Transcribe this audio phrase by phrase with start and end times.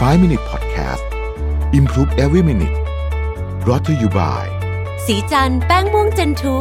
[0.00, 1.04] 5 Minute Podcast
[1.72, 2.76] Improve Every Minute
[3.64, 4.44] brought to you by
[5.06, 6.56] สีจันแป้งม่วงเจนทู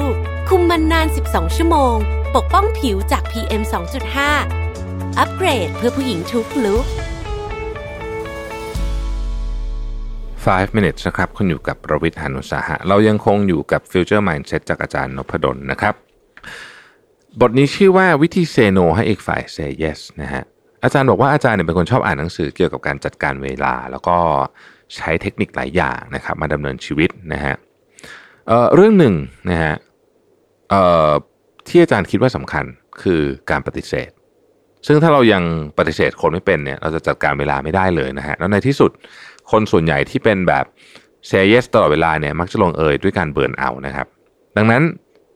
[0.49, 1.95] คุมมันนาน 12 ชั่วโมง
[2.35, 3.61] ปกป้องผิวจาก PM
[4.39, 6.85] 2.5 อัปเกรดเพื่อผู้หญิงทุกลุก
[10.05, 15.93] 5 minutes นะครับ คุณอยู่กับประวิทยานุสาหะ เรายังคงอยู่กับ Future Mindset จากอาจารย์นพดลนะครับ
[17.41, 20.43] บทนี้ชื่อว่าวิธีเซโนให้อีกฝ่าย say yes นะฮะ
[20.85, 24.17] อาจารย์บอกว่าอาจารย์เนี่ยเป็นคนชอบอ่านหนังสือเกี่ยวกับการจัดการเวลา แล้วก็
[24.95, 27.55] ใช้เทคนิคหลายอย่างนะครับมาดำเนินชีวิตนะฮะ
[28.47, 29.13] เเรื่องหนึ่ง
[29.49, 29.75] นะฮะ
[31.67, 32.65] ที่อาจารย์คิดว่าสำคัญ
[33.01, 33.21] คือ
[33.51, 34.09] การปฏิเสธ
[34.87, 35.43] ซึ่งถ้าเรายัง
[35.77, 38.91] ปฏิเสธคนไม่เป็นเนี่ยเราจะจัดการเวลาไม่ได้เลยนะฮะแล้วในที่สุด
[39.51, 40.65] คนส่วนใหญ่ที่เป็นแบบ
[41.27, 44.07] เซเยสตลอดเวลาเนี่ยมักจะลงเอยด้วยการเบิร์นเอานะครับ
[44.57, 44.83] ดังนั้น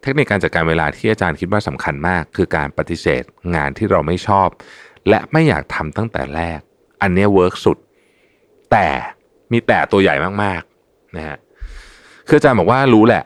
[0.03, 3.23] เทคนิคการจัดการเวลาที่อาจารย์คิดว่าสำคัญมาก คือการปฏิเสธ
[3.55, 4.47] งานที่เราไม่ชอบ
[5.09, 6.59] และไม่อยากทำตั้งแต่แรก
[7.01, 7.77] อันนี้เวิร์กสุด
[8.71, 8.87] แต่
[9.51, 11.37] มีแต่ตัวใหญ่มากๆนะฮะ
[12.27, 13.23] คืออาจารย์บอกว่ารู้แหละ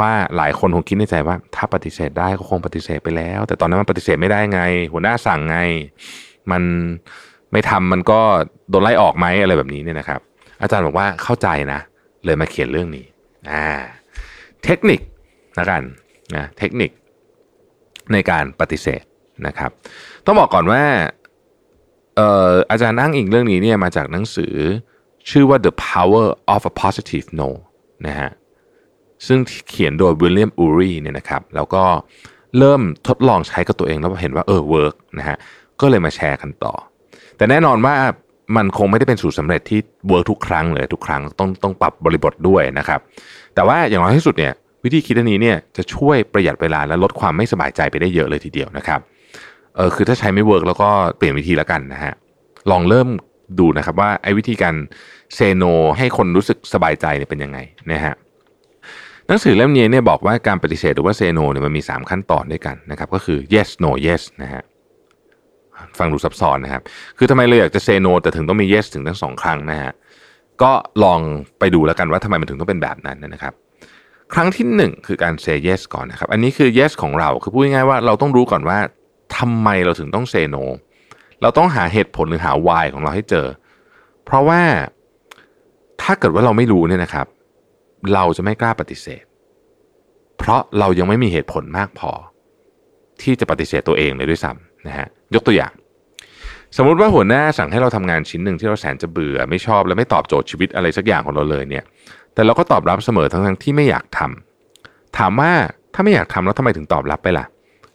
[0.00, 4.60] ว่าหลายคนคงคิดในใจว่า ถ้าปฏิเสธได้ก็คงปฏิเสธไปแล้ว แต่ตอนนั้นมันปฏิเสธไม่ได้ไง
[4.92, 5.58] หัวหน้าสั่งไง
[6.50, 6.62] มัน
[7.52, 8.20] ไม่ทำมันก็
[8.70, 10.20] โดนไล่ออกไหมอะไรแบบนี้เนี่ยนะครับ
[10.62, 11.80] อาจารย์บอกว่าเข้าใจนะ
[12.24, 13.06] เลยมาเขียนเรื่องนี้
[13.50, 13.66] อ่า
[14.64, 15.00] เทคนิค
[15.58, 15.82] นะกัน
[16.36, 16.90] นะเทคนิค
[18.12, 19.02] ในการปฏิเสธ
[19.46, 19.70] นะครับ
[20.26, 20.82] ต้องบอกก่อนว่า
[22.70, 24.54] อาจารย์อ้างอิงเรื่องนี้เนี่ยมาจากหนังสือ
[25.30, 27.48] ชื่อว่า The Power of a Positive No
[28.06, 28.30] นะฮะ
[29.26, 31.84] ซึ่งเขียนโดยวิลเลียมอูรีเนี่ยนะครับ แล้วก็
[32.58, 35.36] เริ่มทดลองใช้กับตัวเองแล้วเห็นว่าเออ work นะฮะ
[35.80, 36.74] ก็เลยมาแชร์กันต่อ
[37.36, 37.94] แต่แน่นอนว่า
[38.56, 43.00] มันคงไม่ได้เป็นสูตรสำเร็จที่ work ทุกครั้งเลยทุกครั้งต้องต้องปรับบริบทด้วยนะครับ
[43.54, 44.52] แต่ว่าอย่างน้อยที่สุดเนี่ย
[44.84, 49.00] วิธีคิดอันนี้เนี่ยจะช่วยประหยัดเวลาและลดความไม่สบายใจไปได้เยอะเลยทีเดียวนะครับ
[49.76, 52.12] เออคือถ้าใช้ไม่ work แล้วก็เปลี่ยนวิธีแล้วกันนะฮะ
[52.70, 53.08] ลองเริ่ม
[53.58, 54.74] ดูนะครับว่าไอ้วิธีการ
[55.34, 55.64] say no
[55.98, 57.58] ให้คนรู้สึกสบายใจเนี่ยเป็นยังไง
[57.92, 58.14] นะฮะ
[59.26, 64.62] หนังสือเล่มนี้เนี่ยบอกว่าการปฏิเสธหรือว่า say no เนี่ยมันมี 3 ขั้นตอนด้วยกันนะครับก็คือ yes no yes นะฮะ
[65.98, 66.82] ฟังดูซับซ้อนนะครับ
[67.18, 69.92] คือทำไมเราอยากจะ say no แต่ถึงต้องมี yes ถึงทั้งสองครั้งนะฮะ
[70.62, 70.72] ก็
[71.04, 71.20] ลอง
[71.58, 73.54] ไปดูแล้วกันว่าทำไมมันถึงต้องเป็นแบบนั้นนะครับ
[74.34, 78.78] ครั้งที่หนึ่งคือการ say yes ก่อนนะครับ อันนี้คือ yes ของเราคือพูดง่ายๆว่าเราต้องรู้ก่อนว่า
[79.36, 80.64] ทำไมเราถึงต้อง say no
[81.42, 83.46] เราต้องหาเหตุผลหรือหา why ของเราให้เจอ
[84.24, 84.62] เพราะว่า
[86.02, 87.26] ถ้าเกิดว่าเราไม่รู้เนี่ยนะครับ
[88.14, 89.24] เราจะไม่กล้าปฏิเสธ
[90.38, 92.10] เพราะเรายังไม่มีเหตุผลมากพอ
[93.22, 95.72] ที่จะปฏิเสธตัวเองเลยด้วยซ้ำนะฮะยกตัวอย่าง
[96.76, 101.84] สมมติว่าหัวหน้าสั่งให้เราทำงานชิ้นหนึ่งที่เราแสนจะเบื่อไม่ชอบและไม่ตอบโจทย์ชีวิตอะไรสักอย่างของเราเลยเนี่ย
[102.34, 105.52] แต่เราก็ตอบรับเสมอทั้งๆที่ไม่อยากทำถามว่า
[105.94, 107.44] ถ้าไม่อยากทำแล้วทำไมถึงตอบรับไปล่ะ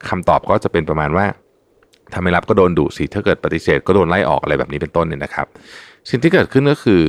[0.09, 1.25] คำตอบก็จะเป็นประมาณว่า
[2.13, 5.47] ถ้าไม่รับก็โดนดุสิ ถ้าเกิดปฏิเสธก็โดนไล่ออกอะไรแบบนี้เป็นต้นเนี่ยนะครับ
[6.09, 7.01] สิ่งที่เกิดขึ้นก็คือ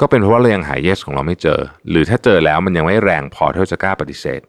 [0.00, 4.40] ก็เป็นเพราะว่าเรายังหา yes ของเราไม่เจอ หรือถ้าเจอแล้วมันยังไม่แรงพอที่จะกล้าปฏิเสธ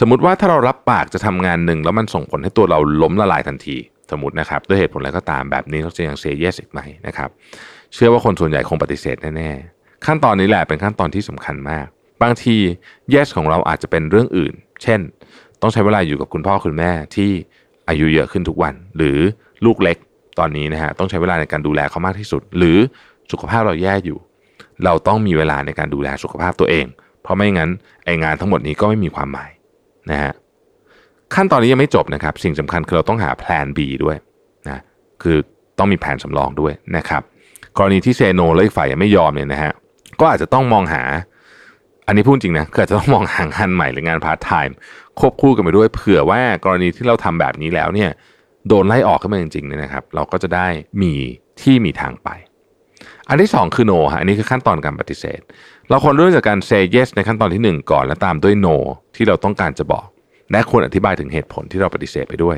[0.00, 3.76] สมมติว่าถ้าเรารับปากจะทำงานหนึ่งแล้วมันส่งผลให้ตัวเราล้มละลายทันที
[4.10, 7.28] สมมตินะครับด้วยเหตุผลอะไรก็ตามแบบนี้เราจะยัง say yes อีกไหมนะครับ
[7.94, 11.86] เชื่อว่าคนส่วนใหญ่คงปฏิเสธแน่ๆขั้นตอนนี้แหละเป็นขั้นตอนที่สำคัญมาก
[12.22, 12.56] บางที
[13.14, 15.00] yes ของเราอาจจะเป็นเรื่องอื่น เช่น
[15.62, 17.30] ต้องใช้เวลาอยู่กับคุณพ่อคุณแม่ที่
[17.88, 19.18] อายุเยอะขึ้นทุกวัน หรือ
[19.64, 19.96] ลูกเล็ก
[20.38, 22.78] ตอนนี้นะฮะต้องใช้เวลาในการดูแลเขามากที่สุด หรือ
[23.32, 24.18] สุขภาพเราแย่อยู่
[24.84, 26.86] เราต้องมีเวลาในการดูแลสุขภาพตัวเอง
[27.22, 27.70] เพราะไม่งั้น
[28.04, 29.50] ไองานทั้งหมดนี้ก็ไม่มีความหมาย
[30.10, 30.32] นะฮะ
[31.34, 34.16] ขั้นตอนนี้ยังไม่จบนะครับ สิ่งสำคัญคือเราต้องหาแผน B ด้วย
[34.68, 34.80] นะ
[35.22, 35.36] คือ
[35.78, 37.22] ต้องมีแผนสำรองด้วยนะครับ
[37.78, 39.72] กรณีที่ say no แล้วอีกฝ่ายยังไม่ยอมเนี่ยนะฮะ
[40.20, 41.02] ก็อาจจะต้องมองหา
[42.06, 44.74] อันนี้พูดจริงนะคืออาจจะต้องมองหางานใหม่หรืองานพาร์ทไทม์
[45.18, 48.10] ควบคู่กันไปด้วยเผื่อว่ากรณีที่เราทำแบบนี้แล้วเนี่ย
[48.68, 50.66] โดนไล่ออกขึ้นมาจริงๆเนี่ยนะครับ เราก็จะได้
[51.02, 51.14] มี
[51.62, 52.28] ที่มีทางไป
[53.28, 55.40] อันที่ 2 คือ no ฮะอันนี้คือขั้นตอนการปฏิเสธ
[55.90, 58.76] เราควรเริ่มจากการ say yes ในขั้นตอนที่ 1 ก่อนและตามด้วย no
[59.16, 60.06] ที่เราต้องการจะบอก
[60.50, 62.56] และควรอธิบายถึงเหตุผลที่เราปฏิเสธไปด้วย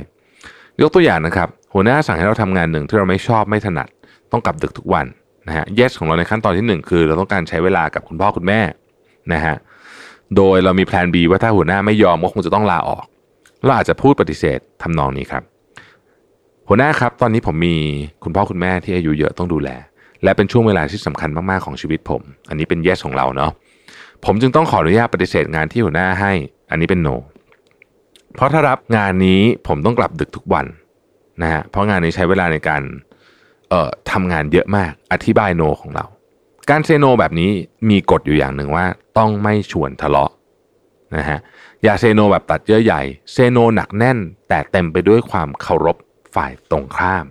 [0.81, 3.88] ยกตัวอย่างนะครับ หัวหน้าสั่งให้เราทำงานหนึ่งที่เราไม่ชอบไม่ถนัด
[4.33, 5.06] ต้องกลับดึกทุกวัน
[5.47, 8.60] นะฮะ yes ของเราในขั้นตอนที่ 1 คือ เราต้องการใช้เวลากับคุณพ่อคุณแม่
[9.32, 9.56] นะฮะ
[10.36, 13.04] โดยเรามีแผน B ว่าถ้าหัวหน้าไม่ยอมก็คงจะต้องลาออก
[13.65, 15.42] เราอาจจะพูดปฏิเสธทำนองนี้ครับ
[16.68, 17.76] หัวหน้าครับ ตอนนี้ผมมี
[18.22, 19.68] คุณพ่อคุณแม่ที่อายุเยอะต้องดูแล
[20.22, 23.50] และเป็นช่วงเวลาที่สำคัญมากๆของชีวิตผม อันนี้เป็น yes ของเราเนาะ
[24.24, 26.32] ผมจึงต้องขออนุญาตปฏิเสธงานที่หัวหน้าให้
[26.71, 27.16] อันนี้เป็น no
[28.34, 30.66] เพราะถ้ารับงานนี้ผมต้องกลับดึกทุกวัน
[31.42, 32.82] นะฮะเพราะงานนี้ใช้เวลาในการ
[33.71, 36.04] เอ่อทำงานเยอะมากอธิบาย no ของเรา
[36.71, 37.51] การเซโนแบบนี้
[37.91, 38.87] มีกฎอยู่อย่างหนึ่งว่า
[39.19, 40.31] ต้องไม่ชวนทะเลาะ
[41.16, 41.39] นะฮะ
[41.83, 43.03] อย่าเซโนแบบตัดเยอะใหญ่
[43.33, 44.19] เซโนหนักแน่น
[44.49, 45.97] แต่เต็มไปด้วยความเคารพ
[46.34, 47.25] ฝ่ายตรงข้าม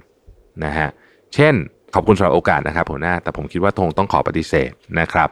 [0.65, 0.89] นะฮะ
[1.33, 1.53] เช่น
[1.93, 5.29] ขอบคุณสำหรับโอกาสนะครับหัวหน้า แต่ผมคิดว่าทงต้องขอปฏิเสธนะครับ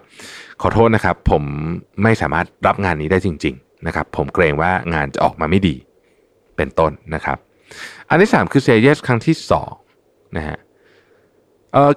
[0.62, 1.44] ขอโทษนะครับ ผม
[2.04, 5.76] ไม่สามารถรับงานนี้ได้จริง ๆ นะครับ ผมเกรงว่างานจะออกมาไม่ดี
[6.58, 7.38] เป็นต้นนะครับ
[8.10, 9.36] อันที่ 3 คือเซเยสครั้งที่
[9.88, 10.58] 2นะฮะ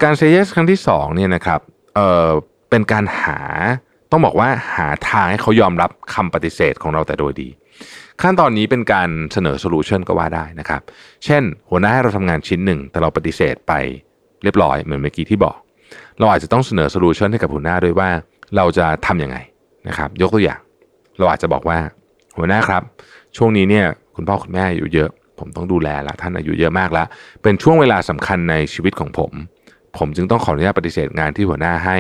[0.03, 1.61] การเซเยสครั้งที่2เนี่ยนะครับ
[1.95, 2.29] เอ่อ
[2.71, 3.39] เป็นการหา
[4.11, 7.49] ต้องบอกว่าหาทางให้เขายอมรับคำปฏิเสธของเราแต่โดยดี
[8.23, 10.83] ขั้นตอนนี้เป็นการเสนอ solution ก็ว่าได้นะครับ
[11.25, 13.73] เช่น หัวหน้าให้เราทำงานชิ้นหนึ่ง แต่เราปฏิเสธไป
[14.43, 15.57] เรียบร้อยเหมือนเมื่อกี้ที่บอก
[16.19, 18.09] เราอาจจะต้องเสนอ solution ให้กับหัวหน้าด้วยว่า
[18.57, 19.37] เราจะทำยังไง
[19.89, 20.61] นะครับ ยกตัวอย่าง
[21.19, 21.79] เราอาจจะบอกว่า
[22.37, 22.83] หัวหน้าครับ
[23.37, 23.87] ช่วงนี้เนี่ย
[24.17, 27.07] คุณพ่อคุณแม่อายุเยอะ ผมต้องดูแลและท่านอายุเยอะมากแล้ว
[27.43, 29.33] เป็นช่วงเวลาสำคัญในชีวิตของผม
[29.99, 31.99] ผมจึงต้องขออนุญาตปฏิเสธงานที่หัวหน้าให้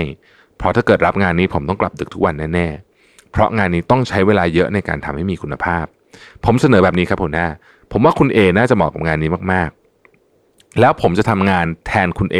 [0.58, 5.84] เพราะถ้าเกิดรับงานนี้ผมต้องกลับดึกทุกวันแน่ๆ เพราะงานนี้ต้องใช้เวลาเยอะในการทำให้มีคุณภาพ
[6.44, 7.46] ผมเสนอแบบนี้ครับหัวหน้า
[7.92, 12.38] ผมว่าคุณเอน่าจะเหมาะกับงานนี้มากๆ แล้วผมจะทำงานแทนคุณเอ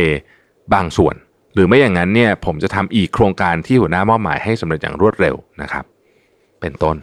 [0.75, 1.15] บางส่วน
[1.55, 5.85] หรือไม่อย่างนั้นเนี่ยผมจะทำอีกโครงการที่หัวหน้ามอบหมายให้สำเร็จอย่างรวดเร็วนะครับ
[6.61, 6.97] เป็นต้น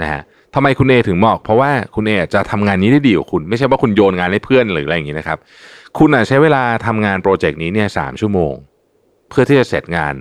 [0.00, 0.22] นะฮะ
[0.54, 5.38] ทำไมคุณเอถึงเหมาะเพราะว่าคุณเอจะทำงานนี้ได้ดีกว่าคุณ ไม่ใช่ว่าคุณโยนงานให้เพื่อนหรืออะไรอย่างนี้นะครับ
[5.98, 8.54] คุณอาจใช้เวลาทำงานโปรเจกต์นี้เนี่ยสชั่วโมง
[9.28, 10.14] เพื่อที่จะเสร็จงาน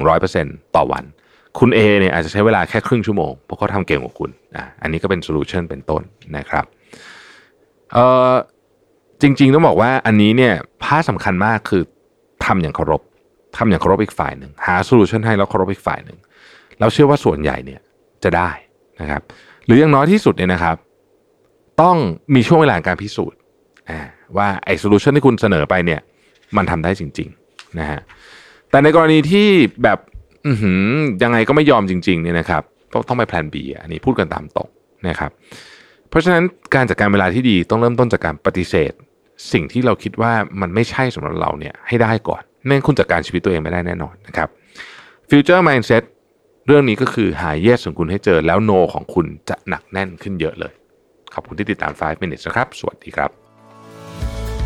[0.00, 1.04] 100%ต่อวัน
[1.58, 6.02] คุณเอเนี่ยอาจจะใช้เวลาแค่ครึ่งชั่วโมงเพราะเขาทำเก่งกว่าคุณอะอันนี้ก็เป็น solution เป็นต้น
[6.36, 6.64] นะครับ
[7.92, 8.34] เอ่อ
[9.22, 11.82] จริง ๆ ต้องบอกว่าอันนี้เนี่ยพาสำคัญมากคือ
[12.44, 13.02] ทำอย่างเคารพ
[13.56, 16.18] ทำอย่างเคารพอีกฝ่ายหนึ่งหา solution ให้แล้วเคารพอีกฝ่ายหนึ่ง
[16.80, 17.80] เราเชื่อว่าส่วนใหญ่เนี่ย
[18.24, 18.50] จะได้
[19.00, 19.22] นะครับ
[19.66, 20.76] หรืออย่างน้อยที่สุดเนี่ยนะครับ
[21.82, 21.96] ต้อง
[22.34, 23.38] มีช่วงเวลาการพิสูจน์
[24.36, 26.00] ว่าไอ้ solution ที่คุณเสนอไปเนี่ย
[26.56, 28.00] มันทำได้จริงๆนะฮะ
[28.70, 29.48] แต่ในกรณีที่
[29.82, 29.98] แบบ
[31.22, 32.62] ยังไงก็ไม่ยอมจริงๆเนี่ยนะครับ
[33.08, 34.68] ต้องไปแพลน B อันนี้พูดกันตามตรง
[35.08, 35.30] นะครับ
[36.08, 36.44] เพราะฉะนั้น
[36.74, 38.92] การจัดการเวลาที่ดีต้องเริ่มต้นจากการปฏิเสธ
[39.52, 44.48] สิ่งที่เราคิดว่ามันไม่ใช่สำหรับเราเนี่ยให้ได้ก่อนไม่งั้นคุณจัดการชีวิตตัวเองไม่ได้แน่นอนนะครับ
[45.30, 46.02] Future Mindset
[46.66, 50.72] เรื่องนี้ก็คือหา yes ของคุณให้เจอแล้ว no ของคุณจะหนักแน่นขึ้นเยอะเลย
[51.34, 53.43] ขอบคุณที่ติดตาม 5 minutes นะครับ สวัสดีครับ